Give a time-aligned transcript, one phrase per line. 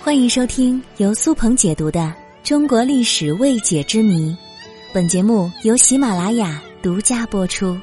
[0.00, 2.00] 欢迎收听由苏鹏解读的
[2.42, 4.30] 《中国历史未解之谜》，
[4.92, 7.78] 本节目由喜马拉雅独家播出。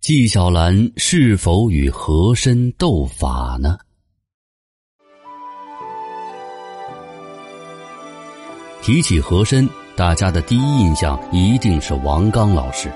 [0.00, 3.78] 纪晓岚是否与和珅斗法呢？
[8.82, 9.66] 提起和珅，
[9.96, 12.92] 大家的第一印象一定是王刚老师。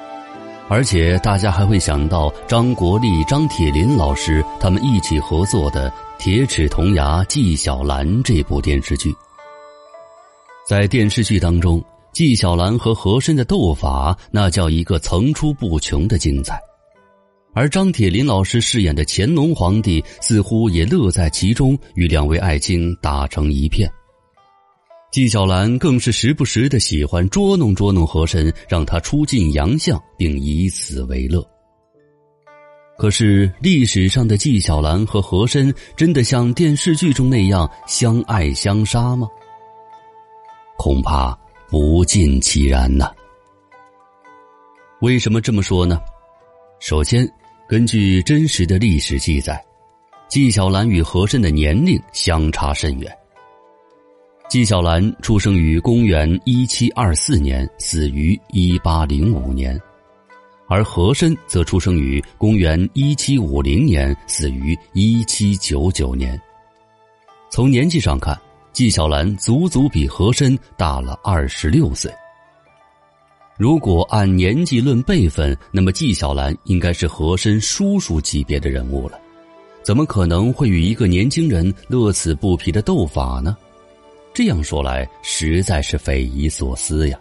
[0.71, 9.11] 而且大家还会想到张国立、张铁林老师他们一起合作的《铁齿铜牙纪晓岚》这部电视剧。
[10.69, 11.83] 在电视剧当中，
[12.13, 16.61] 纪晓岚和和珅的斗法那叫一个层出不穷的精彩，
[17.55, 23.91] 而张铁林老师饰演的乾隆皇帝似乎也乐在其中，与两位爱卿打成一片。
[25.19, 31.45] 纪晓岚更是时不时的喜欢捉弄捉弄和珅，让他出尽洋相，并以此为乐。
[32.97, 39.27] 可是历史上的纪晓岚和和珅真的像电视剧中那样相爱相杀吗？
[40.77, 41.37] 恐怕
[41.69, 43.11] 不尽其然呐。
[45.01, 46.01] 为什么这么说呢？
[46.79, 47.29] 首先，
[47.69, 49.61] 根据真实的历史记载，
[50.31, 53.18] 纪晓岚与和珅的年龄相差甚远。
[54.49, 59.79] 纪晓岚出生于公元一七二四年，死于一八零五年，
[60.69, 66.41] 而和珅则出生于公元一七五零年，死于一七九九年。
[67.51, 68.41] 从年纪上看，
[68.73, 72.11] 纪晓岚足足比和珅大了二十六岁。
[73.59, 79.21] 如果按年纪论辈分，那么纪晓岚应该是和珅叔叔级别的人物了，
[79.83, 83.55] 怎么可能会与一个年轻人乐此不疲的斗法呢？
[84.39, 87.19] 这样说来，实在是匪夷所思呀。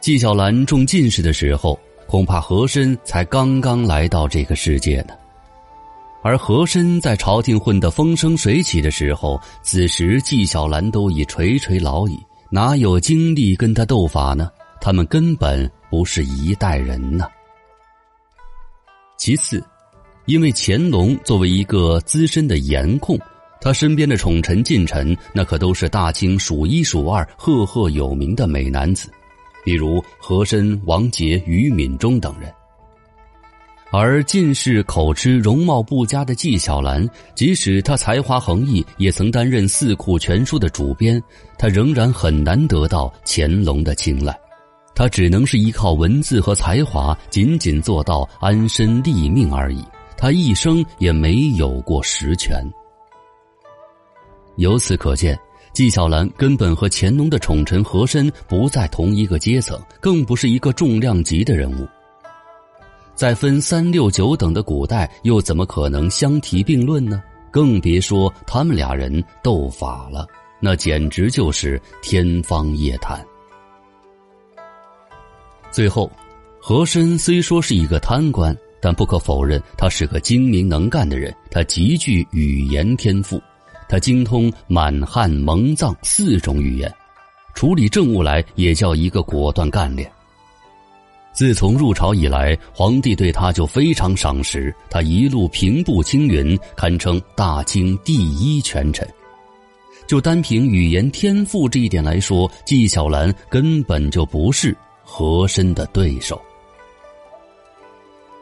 [0.00, 5.14] 纪晓岚中进士的时候，恐怕和珅才刚刚来到这个世界呢。
[6.24, 12.18] 而和珅在朝廷混得风生水起的时候，此时纪晓岚都已垂垂老矣，
[12.50, 14.50] 哪有精力跟他斗法呢？
[14.80, 17.28] 他们根本不是一代人呢。
[19.16, 19.62] 其次，
[20.26, 23.16] 因为乾隆作为一个资深的颜控。
[23.62, 29.08] 他身边的宠臣近臣，那可都是大清数一数二、赫赫有名的美男子，
[29.64, 32.52] 比如和珅、王杰、于敏中等人。
[33.92, 41.22] 而进士、口吃、容貌不佳的纪晓岚，即使他才华横溢，也曾担任《四库全书》的主编，
[41.56, 44.36] 他仍然很难得到乾隆的青睐。
[44.94, 49.84] 他只能是依靠文字和才华，仅仅做到安身立命而已。
[50.16, 52.60] 他一生也没有过实权。
[54.56, 55.38] 由此可见，
[55.72, 61.88] 纪晓岚根本和乾隆的宠臣和珅不在同一个阶层，更不是一个重量级的人物。
[63.14, 67.22] 在分三六九等的古代，又怎么可能相提并论呢？
[67.50, 70.26] 更别说他们俩人斗法了，
[70.60, 73.22] 那简直就是天方夜谭。
[75.70, 76.10] 最后，
[76.60, 83.40] 和珅虽说是一个贪官，但不可否认，他是个精明能干的人，他极具语言天赋。
[83.92, 86.90] 他精通满汉蒙藏四种语言，
[87.52, 90.10] 处理政务来也叫一个果断干练。
[91.34, 99.06] 自从入朝以来，皇帝对他就非常赏识，他一路平步青云，堪称大清第一权臣。
[100.06, 106.40] 就单凭语言天赋这一点来说，纪晓岚根本就不是和珅的对手。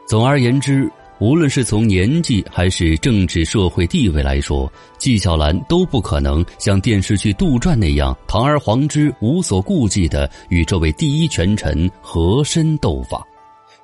[0.07, 0.89] 总而言之。
[1.21, 13.23] 无论是从年纪还是政治社会地位来说，纪晓岚都不可能像电视剧《杜撰》那样堂而皇之、无所顾忌的与这位第一权臣和珅斗法，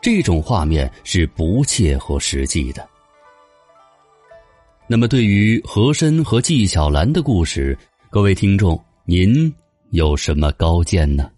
[0.02, 2.84] 这种画面是不切合实际的。
[4.88, 7.78] 那么，对于和珅和纪晓岚的故事，
[8.10, 9.54] 各位听众，您
[9.92, 11.30] 有什么高见呢？